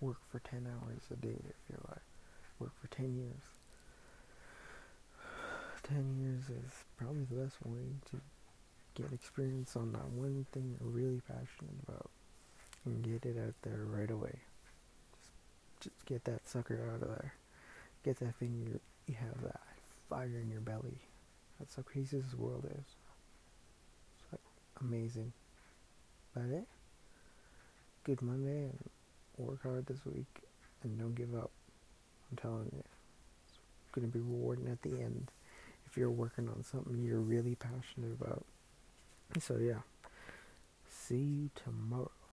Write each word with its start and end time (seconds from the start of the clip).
work 0.00 0.18
for 0.30 0.38
10 0.40 0.66
hours 0.66 1.02
a 1.12 1.16
day 1.16 1.40
if 1.48 1.56
you're 1.68 1.80
like. 1.88 2.02
Work 2.58 2.72
for 2.80 2.88
10 2.88 3.16
years. 3.16 3.42
10 5.82 6.16
years 6.20 6.44
is 6.50 6.72
probably 6.96 7.24
the 7.24 7.42
best 7.42 7.56
way 7.64 7.96
to 8.10 8.20
get 9.00 9.12
experience 9.12 9.76
on 9.76 9.92
that 9.92 10.08
one 10.10 10.46
thing 10.52 10.76
you're 10.78 10.90
really 10.90 11.20
passionate 11.26 11.76
about 11.88 12.10
and 12.84 13.02
get 13.02 13.24
it 13.28 13.36
out 13.38 13.54
there 13.62 13.84
right 13.84 14.10
away. 14.10 14.40
Just, 15.80 15.94
just 15.94 16.06
get 16.06 16.24
that 16.24 16.48
sucker 16.48 16.90
out 16.94 17.02
of 17.02 17.08
there. 17.08 17.34
Get 18.04 18.18
that 18.20 18.34
thing 18.36 18.62
you 18.66 18.80
you 19.06 19.14
have 19.18 19.42
that 19.42 19.60
fire 20.08 20.38
in 20.40 20.50
your 20.50 20.60
belly. 20.60 20.98
That's 21.58 21.76
how 21.76 21.82
crazy 21.82 22.18
this 22.18 22.34
world 22.34 22.64
is. 22.64 22.86
It's 24.18 24.32
like 24.32 24.40
amazing. 24.80 25.32
But 26.34 26.44
hey 26.50 26.64
good 28.04 28.22
monday 28.22 28.62
and 28.64 28.90
work 29.40 29.62
hard 29.62 29.86
this 29.86 30.04
week 30.04 30.42
and 30.82 30.98
don't 30.98 31.14
give 31.14 31.34
up. 31.34 31.50
I'm 32.30 32.36
telling 32.36 32.70
you, 32.72 32.82
it's 33.44 33.90
going 33.92 34.10
to 34.10 34.12
be 34.12 34.20
rewarding 34.20 34.68
at 34.68 34.82
the 34.82 35.00
end 35.00 35.30
if 35.86 35.96
you're 35.96 36.10
working 36.10 36.48
on 36.48 36.62
something 36.62 37.02
you're 37.02 37.18
really 37.18 37.56
passionate 37.56 38.12
about. 38.20 38.44
So, 39.40 39.56
yeah, 39.56 39.80
see 40.88 41.16
you 41.16 41.50
tomorrow. 41.54 42.10